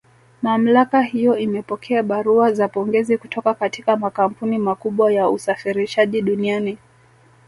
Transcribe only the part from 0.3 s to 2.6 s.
Mamlaka hiyo imepokea barua